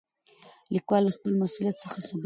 [0.73, 2.17] لیکوال له خپل مسؤلیت څخه خبر دی.